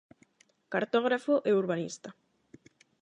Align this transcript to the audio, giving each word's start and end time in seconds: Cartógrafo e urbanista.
Cartógrafo 0.73 1.35
e 1.49 1.51
urbanista. 1.61 2.09